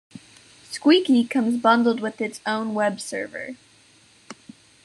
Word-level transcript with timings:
Swiki 0.71 1.29
comes 1.29 1.61
bundled 1.61 1.99
with 1.99 2.21
its 2.21 2.41
own 2.47 2.73
web 2.73 2.99
server. 2.99 3.55